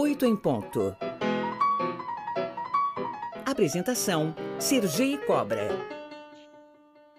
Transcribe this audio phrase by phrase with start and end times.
[0.00, 0.96] 8 em ponto.
[3.44, 5.68] Apresentação: Sergi Cobra.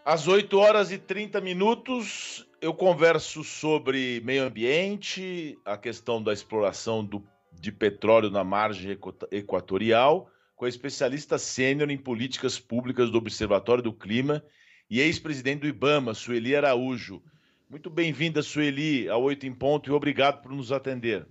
[0.04, 7.06] Às 8 horas e 30 minutos, eu converso sobre meio ambiente, a questão da exploração
[7.06, 7.24] do,
[7.54, 8.98] de petróleo na margem
[9.30, 14.44] equatorial, com a especialista sênior em políticas públicas do Observatório do Clima
[14.90, 17.22] e ex-presidente do IBAMA, Sueli Araújo.
[17.70, 21.28] Muito bem-vinda, Sueli, ao Oito em Ponto e obrigado por nos atender.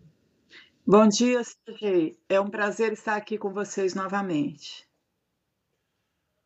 [0.91, 2.19] Bom dia, Sergei.
[2.29, 4.85] É um prazer estar aqui com vocês novamente.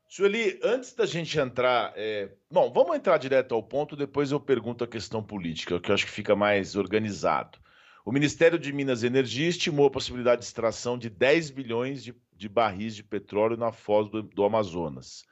[0.06, 1.94] Sueli, antes da gente entrar.
[1.96, 2.30] É...
[2.50, 6.04] Bom, vamos entrar direto ao ponto, depois eu pergunto a questão política, que eu acho
[6.04, 7.58] que fica mais organizado.
[8.04, 12.14] O Ministério de Minas e Energia estimou a possibilidade de extração de 10 bilhões de,
[12.30, 15.24] de barris de petróleo na foz do, do Amazonas.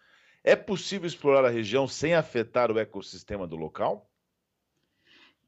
[0.43, 4.11] É possível explorar a região sem afetar o ecossistema do local?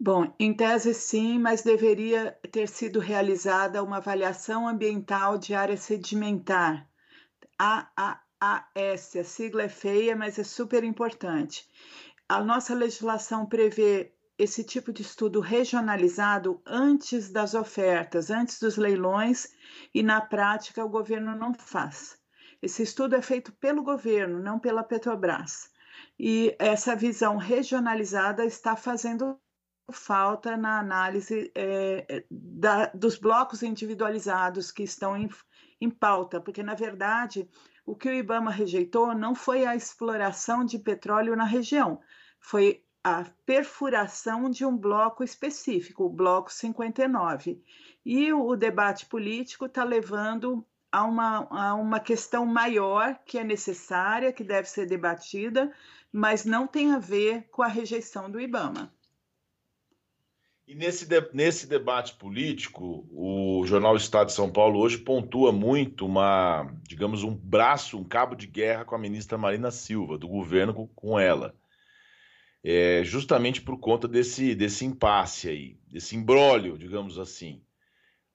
[0.06, 6.86] Bom, em tese sim, mas deveria ter sido realizada uma avaliação ambiental de área sedimentar.
[7.58, 11.66] AAAS, a sigla é feia, mas é super importante.
[12.28, 19.54] A nossa legislação prevê esse tipo de estudo regionalizado antes das ofertas, antes dos leilões,
[19.94, 22.18] e na prática o governo não faz.
[22.60, 25.70] Esse estudo é feito pelo governo, não pela Petrobras.
[26.18, 29.40] E essa visão regionalizada está fazendo
[29.92, 35.28] falta na análise é, da, dos blocos individualizados que estão em,
[35.80, 37.48] em pauta, porque, na verdade,
[37.84, 42.00] o que o IBAMA rejeitou não foi a exploração de petróleo na região,
[42.40, 47.62] foi a perfuração de um bloco específico, o bloco 59.
[48.04, 53.44] E o, o debate político está levando a uma, a uma questão maior que é
[53.44, 55.70] necessária, que deve ser debatida,
[56.10, 58.90] mas não tem a ver com a rejeição do IBAMA.
[60.66, 66.06] E nesse, de, nesse debate político, o jornal Estado de São Paulo hoje pontua muito
[66.06, 70.72] uma, digamos, um braço, um cabo de guerra com a ministra Marina Silva, do governo
[70.72, 71.54] com, com ela.
[72.62, 77.62] É, justamente por conta desse, desse impasse aí, desse imbróglio, digamos assim.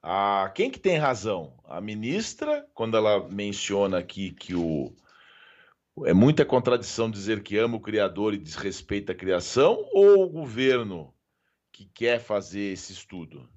[0.04, 1.60] A, quem que tem razão?
[1.66, 4.94] A ministra, quando ela menciona aqui que o,
[6.06, 11.12] é muita contradição dizer que ama o Criador e desrespeita a criação, ou o governo
[11.80, 13.48] que quer fazer esse estudo?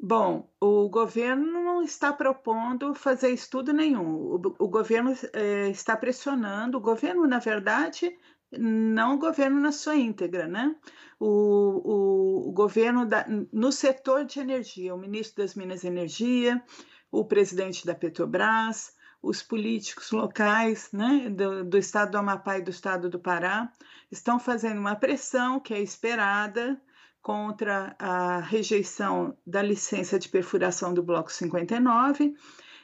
[0.00, 4.14] Bom, o governo não está propondo fazer estudo nenhum.
[4.14, 6.78] O, o governo é, está pressionando.
[6.78, 8.16] O governo, na verdade,
[8.56, 10.76] não o governo na sua íntegra, né?
[11.18, 16.62] O, o, o governo da, no setor de energia, o ministro das Minas e Energia,
[17.10, 18.94] o presidente da Petrobras,
[19.24, 23.72] os políticos locais né, do, do, estado do Amapá e do estado do Pará
[24.10, 26.80] estão fazendo uma pressão que é esperada
[27.22, 32.34] contra a rejeição da licença de perfuração do Bloco 59,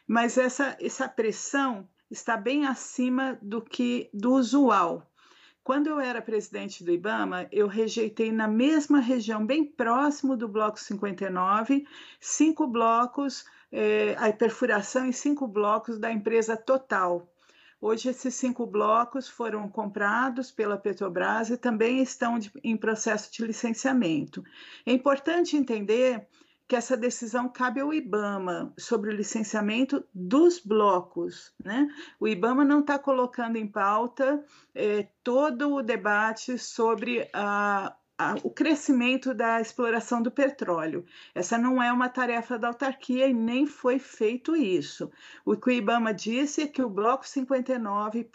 [0.06, 5.06] mas essa, essa pressão está bem acima do que do usual.
[5.62, 10.80] Quando eu era presidente do IBAMA, eu rejeitei na mesma região, bem próximo do Bloco
[10.80, 11.86] 59,
[12.18, 17.28] cinco blocos é, a perfuração em cinco blocos da empresa Total.
[17.80, 23.42] Hoje, esses cinco blocos foram comprados pela Petrobras e também estão de, em processo de
[23.46, 24.44] licenciamento.
[24.84, 26.26] É importante entender
[26.70, 31.52] que essa decisão cabe ao IBAMA sobre o licenciamento dos blocos.
[31.64, 31.88] Né?
[32.20, 38.50] O IBAMA não está colocando em pauta é, todo o debate sobre a, a, o
[38.50, 41.06] crescimento da exploração do petróleo.
[41.34, 45.10] Essa não é uma tarefa da autarquia e nem foi feito isso.
[45.42, 48.30] O que o IBAMA disse é que o Bloco 59,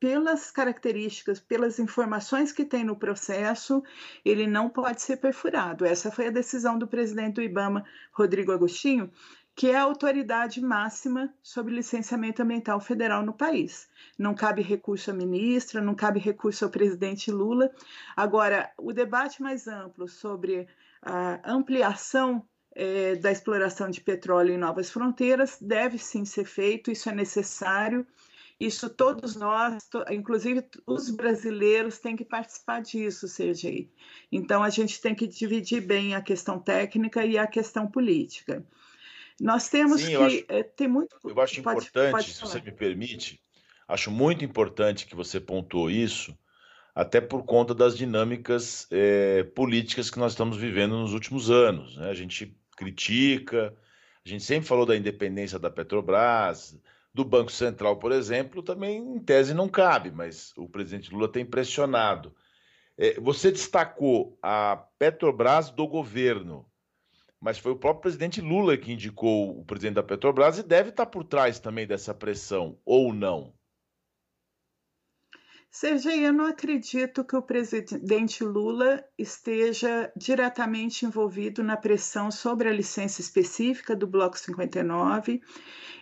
[0.00, 3.82] pelas características, pelas informações que tem no processo,
[4.24, 5.84] ele não pode ser perfurado.
[5.84, 9.12] Essa foi a decisão do presidente do IBAMA, Rodrigo Agostinho,
[9.56, 13.88] que é a autoridade máxima sobre licenciamento ambiental federal no país.
[14.18, 17.70] Não cabe recurso à ministra, não cabe recurso ao presidente Lula.
[18.14, 20.68] Agora, o debate mais amplo sobre
[21.00, 27.08] a ampliação é, da exploração de petróleo em novas fronteiras deve sim ser feito, isso
[27.08, 28.06] é necessário.
[28.58, 33.90] Isso todos nós, inclusive os brasileiros, têm que participar disso, Sergei.
[34.32, 38.64] Então, a gente tem que dividir bem a questão técnica e a questão política.
[39.40, 41.16] Nós temos Sim, que acho, eh, ter muito.
[41.22, 43.40] Eu acho pode, importante, pode se você me permite,
[43.86, 46.36] acho muito importante que você pontuou isso,
[46.94, 51.96] até por conta das dinâmicas é, políticas que nós estamos vivendo nos últimos anos.
[51.98, 52.08] Né?
[52.08, 53.76] A gente critica,
[54.24, 56.78] a gente sempre falou da independência da Petrobras,
[57.12, 61.44] do Banco Central, por exemplo, também em tese não cabe, mas o presidente Lula tem
[61.44, 62.34] pressionado.
[62.96, 66.66] É, você destacou a Petrobras do governo.
[67.40, 71.06] Mas foi o próprio presidente Lula que indicou o presidente da Petrobras e deve estar
[71.06, 73.54] por trás também dessa pressão, ou não?
[75.78, 82.72] Sergei, eu não acredito que o presidente Lula esteja diretamente envolvido na pressão sobre a
[82.72, 85.42] licença específica do Bloco 59.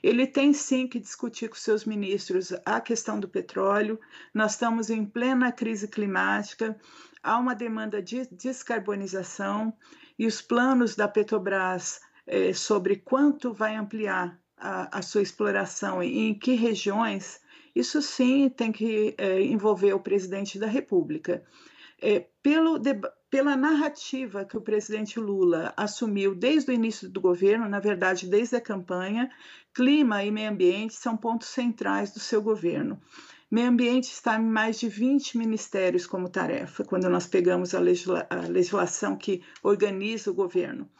[0.01, 3.99] Ele tem sim que discutir com seus ministros a questão do petróleo.
[4.33, 6.79] Nós estamos em plena crise climática,
[7.21, 9.77] há uma demanda de descarbonização
[10.19, 16.29] e os planos da Petrobras eh, sobre quanto vai ampliar a, a sua exploração e
[16.29, 17.41] em que regiões
[17.75, 21.45] isso sim tem que é, envolver o presidente da República.
[22.01, 22.81] É, pelo,
[23.29, 28.57] pela narrativa que o presidente Lula assumiu desde o início do governo, na verdade, desde
[28.57, 29.29] a campanha,
[29.73, 33.01] clima e meio ambiente são pontos centrais do seu governo.
[33.55, 38.27] Meio ambiente está em mais de 20 ministérios como tarefa, quando nós pegamos a, legisla
[38.29, 40.91] a legislação que organiza o governo.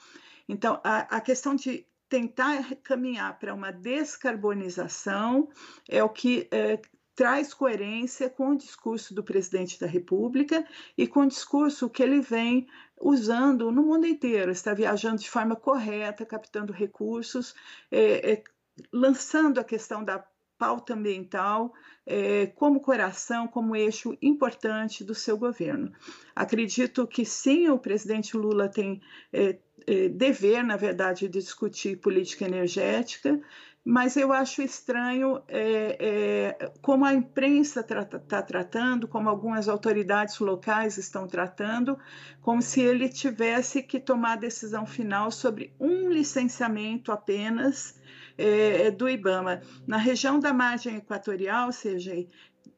[0.49, 5.49] Então, a, a questão de tentar caminhar para uma descarbonização
[5.89, 6.81] é o que é,
[7.17, 10.65] traz coerência com o discurso do presidente da República
[10.97, 12.69] e com o discurso que ele vem
[13.01, 14.53] usando no mundo inteiro.
[14.53, 17.53] Está viajando de forma correta, captando recursos,
[17.91, 18.45] é, é,
[18.93, 20.25] lançando a questão da
[20.59, 21.73] pauta ambiental
[22.07, 25.93] é, como coração, como eixo importante do seu governo.
[26.35, 29.01] Acredito que sim, o presidente Lula tem
[29.33, 33.41] é, é, dever, na verdade, de discutir política energética,
[33.85, 40.97] mas eu acho estranho é, como a imprensa está tra tratando, como algumas autoridades locais
[40.97, 41.99] estão tratando,
[42.41, 48.01] como se ele tivesse que tomar a decisão final sobre um licenciamento apenas
[48.37, 49.63] é, do IBAMA.
[49.87, 52.15] Na região da margem equatorial, seja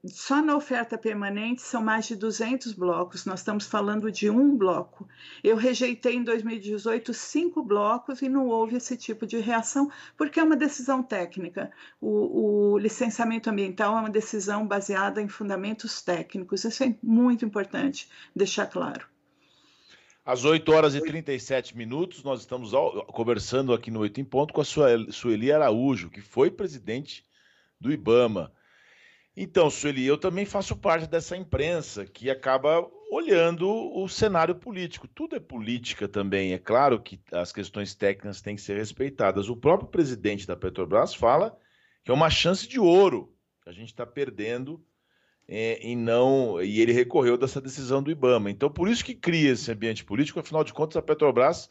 [0.08, 5.08] só na oferta permanente são mais de 200 blocos, nós estamos falando de um bloco.
[5.42, 10.42] Eu rejeitei em 2018 cinco blocos e não houve esse tipo de reação, porque é
[10.44, 11.70] uma decisão técnica.
[12.00, 18.08] O, o licenciamento ambiental é uma decisão baseada em fundamentos técnicos, isso é muito importante
[18.34, 19.06] deixar claro.
[20.26, 22.72] Às 8 horas e 37 minutos, nós estamos
[23.12, 27.24] conversando aqui no Oito em Ponto com a Sueli Araújo, que foi presidente
[27.80, 28.52] do IBAMA.
[29.36, 35.06] Então, Sueli, eu também faço parte dessa imprensa que acaba olhando o cenário político.
[35.06, 36.52] Tudo é política também.
[36.52, 39.48] É claro que as questões técnicas têm que ser respeitadas.
[39.48, 41.56] O próprio presidente da Petrobras fala
[42.02, 43.32] que é uma chance de ouro
[43.62, 44.84] que a gente está perdendo
[45.48, 48.50] e não e ele recorreu dessa decisão do IBAMA.
[48.50, 50.40] Então, por isso que cria esse ambiente político.
[50.40, 51.68] Afinal de contas, a Petrobras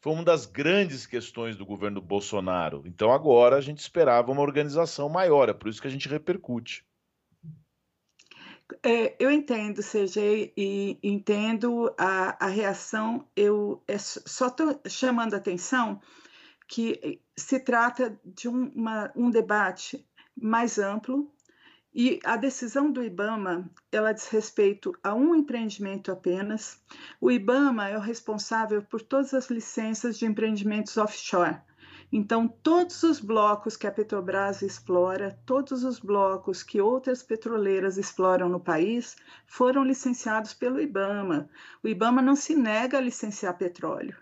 [0.00, 2.82] foi uma das grandes questões do governo Bolsonaro.
[2.86, 5.48] Então, agora a gente esperava uma organização maior.
[5.48, 6.84] É por isso que a gente repercute.
[8.82, 13.26] É, eu entendo, CG, e entendo a, a reação.
[13.34, 16.00] Eu é, só estou chamando a atenção
[16.68, 20.04] que se trata de um, uma, um debate
[20.36, 21.32] mais amplo
[21.98, 26.78] e a decisão do IBAMA ela diz respeito a um empreendimento apenas.
[27.18, 31.56] O IBAMA é o responsável por todas as licenças de empreendimentos offshore.
[32.12, 38.50] Então, todos os blocos que a Petrobras explora, todos os blocos que outras petroleiras exploram
[38.50, 39.16] no país,
[39.46, 41.48] foram licenciados pelo IBAMA.
[41.82, 44.14] O IBAMA não se nega a licenciar petróleo.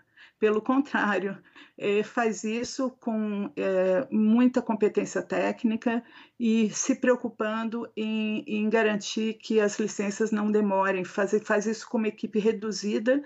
[0.45, 1.35] Pelo contrário,
[1.75, 6.03] é, faz isso com é, muita competência técnica
[6.39, 11.97] e se preocupando em, em, garantir que as licenças não demorem, faz, faz isso com
[11.97, 13.23] uma equipe reduzida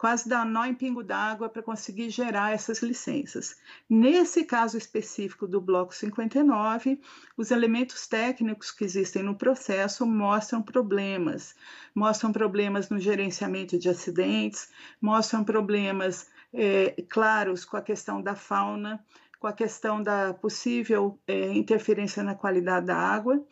[0.00, 3.56] quase dá nó em pingo d'água para conseguir gerar essas licenças.
[3.86, 6.98] Nesse caso específico do Bloco 59,
[7.36, 11.54] os elementos técnicos que existem no processo mostram problemas,
[11.94, 14.70] mostram problemas no gerenciamento de acidentes,
[15.02, 19.04] mostram problemas é, claros com a questão da fauna,
[19.38, 23.44] com a questão da possível é, interferência na qualidade da água.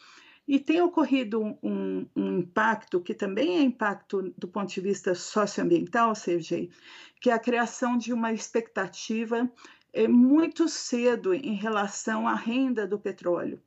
[0.46, 6.14] E tem ocorrido um, um, impacto, que também é impacto do ponto de vista socioambiental,
[6.14, 6.70] Sergei,
[7.20, 9.50] que é a criação de uma expectativa
[9.92, 13.60] é, muito cedo em relação à renda do petróleo.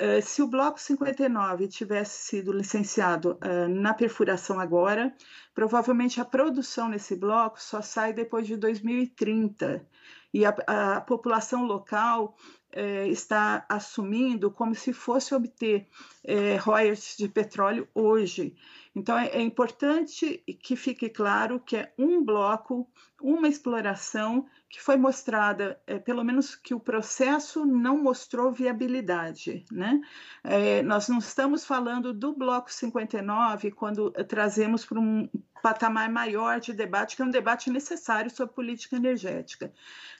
[0.00, 5.14] Uh, se o Bloco 59 tivesse sido licenciado uh, na perfuração agora,
[5.54, 9.86] provavelmente a produção nesse bloco só sai depois de 2030.
[10.32, 12.34] E a, a população local
[12.72, 15.86] é, está assumindo como se fosse obter
[16.24, 18.56] é, royalties de petróleo hoje.
[18.94, 22.86] Então, é, é, importante que fique claro que é um bloco,
[23.20, 29.64] uma exploração que foi mostrada, é, pelo menos que o processo não mostrou viabilidade.
[29.72, 29.98] Né?
[30.44, 35.28] É, nós não estamos falando do bloco 59 quando trazemos para um
[35.62, 39.72] patamar maior de debate, que é um debate necessário sobre política energética.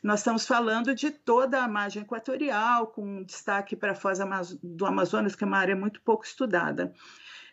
[0.03, 4.19] Nós estamos falando de toda a margem equatorial, com destaque para a foz
[4.63, 6.95] do Amazonas, que é uma área muito pouco estudada.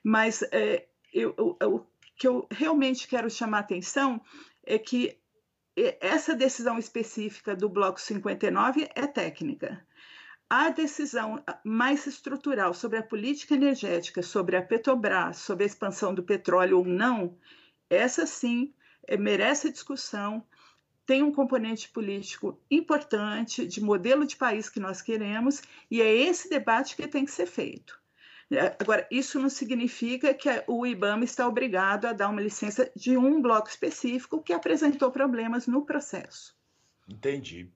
[0.04, 1.86] Mas é, eu, eu, o
[2.16, 4.22] que eu realmente quero chamar atenção
[4.66, 5.18] é que
[6.02, 9.86] essa decisão específica do Bloco 59 é técnica.
[10.50, 16.24] A decisão mais estrutural sobre a política energética, sobre a Petrobras, sobre a expansão do
[16.24, 17.38] petróleo ou não,
[17.90, 18.74] essa sim
[19.08, 20.44] é, merece discussão,
[21.06, 26.50] tem um componente político importante de modelo de país que nós queremos, e é esse
[26.50, 28.00] debate que tem que ser feito.
[28.52, 33.16] É, agora, isso não significa que o IBAMA está obrigado a dar uma licença de
[33.16, 36.56] um bloco específico que apresentou problemas no processo.
[37.08, 37.72] Entendi.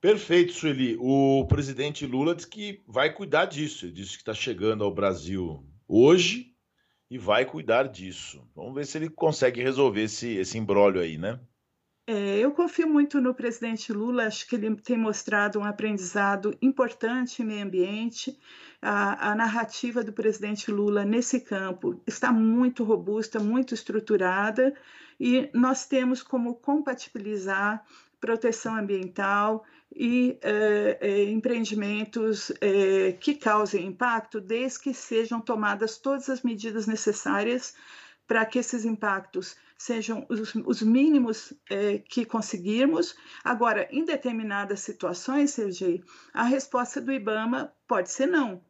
[0.00, 0.96] Perfeito, Sueli.
[0.98, 3.84] O presidente Lula disse que vai cuidar disso.
[3.84, 6.54] Ele disse que está chegando ao Brasil hoje
[7.10, 8.48] e vai cuidar disso.
[8.54, 11.38] Vamos ver se ele consegue resolver esse, esse imbróglio aí, né?
[12.12, 17.40] É, eu confio muito no presidente Lula, acho que ele tem mostrado um aprendizado importante
[17.40, 18.36] em meio ambiente.
[18.82, 24.74] A, a, narrativa do presidente Lula nesse campo está muito robusta, muito estruturada,
[25.20, 27.86] e nós temos como compatibilizar
[28.20, 29.64] proteção ambiental
[29.94, 36.88] e eh, eh, empreendimentos eh, que causem impacto, desde que sejam tomadas todas as medidas
[36.88, 37.76] necessárias
[38.30, 43.16] para que esses impactos sejam os, os mínimos é, que conseguirmos.
[43.42, 46.00] Agora, em determinadas situações, Sergei,
[46.32, 48.62] a resposta do IBAMA pode ser não.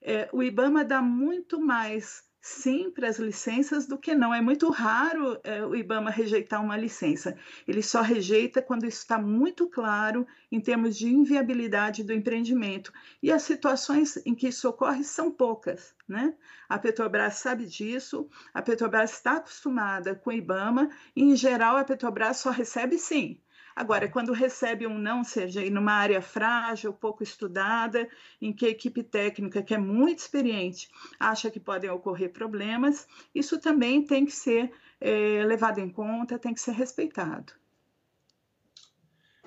[0.00, 4.34] É, o IBAMA dá muito mais sim para as licenças do que não.
[4.34, 7.36] É muito raro é, o IBAMA rejeitar uma licença.
[7.68, 12.92] Ele só rejeita quando isso está muito claro em termos de inviabilidade do empreendimento.
[13.22, 15.94] E as situações em que isso ocorre são poucas.
[16.08, 16.34] Né?
[16.68, 21.84] A Petrobras sabe disso, a Petrobras está acostumada com o IBAMA e, em geral, a
[21.84, 23.40] Petrobras só recebe sim
[23.74, 28.08] Agora, quando recebe um não, seja em uma área frágil, pouco estudada,
[28.40, 30.88] em que a equipe técnica, que é muito experiente,
[31.18, 36.54] acha que podem ocorrer problemas, isso também tem que ser é, levado em conta, tem
[36.54, 37.52] que ser respeitado.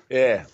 [0.08, 0.46] É,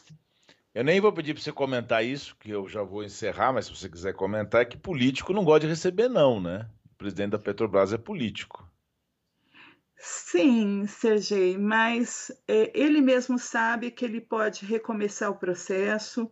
[0.74, 3.76] eu nem vou pedir para você comentar isso, que eu já vou encerrar, mas se
[3.76, 6.66] você quiser comentar, é que político não gosta de receber não, né?
[6.92, 8.66] O presidente da Petrobras é político.
[10.04, 16.28] Sim, Sergei, mas é, ele mesmo sabe que ele pode recomeçar o processo.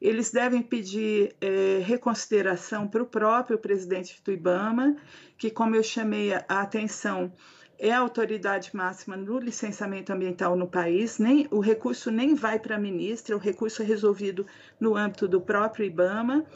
[0.00, 4.94] Eles devem pedir é, reconsideração para o próprio presidente do IBAMA,
[5.36, 7.32] que, como eu chamei a atenção,
[7.76, 11.18] é a autoridade máxima no licenciamento ambiental no país.
[11.18, 14.46] Nem o recurso nem vai para a ministra, o recurso é resolvido
[14.78, 16.46] no âmbito do próprio IBAMA.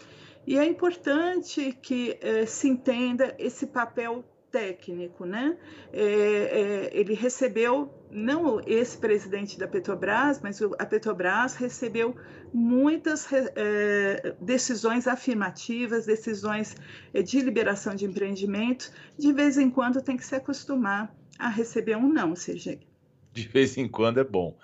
[0.46, 5.56] E é importante que é, se entenda esse papel técnico, né?
[5.92, 12.14] É, é, ele recebeu, não esse presidente da Petrobras, mas a Petrobras recebeu
[12.52, 16.76] muitas é, decisões afirmativas, decisões
[17.14, 18.92] é, de liberação de empreendimentos.
[19.18, 22.80] De vez em quando tem que se acostumar a receber um não, Sergei.
[23.32, 24.56] De vez em quando é bom.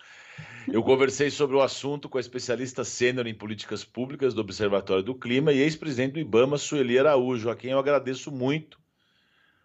[0.71, 5.15] Eu conversei sobre o assunto com a especialista sênior em políticas públicas do Observatório do
[5.15, 8.79] Clima e ex-presidente do IBAMA, Sueli Araújo, a quem eu agradeço muito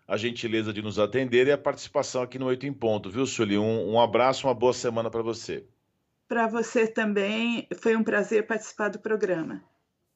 [0.08, 3.58] a gentileza de nos atender e a participação aqui no Oito em Ponto, viu, Sueli?
[3.58, 5.66] Um, um abraço, uma boa semana para você.
[6.28, 9.64] Para você também, foi um prazer participar do programa.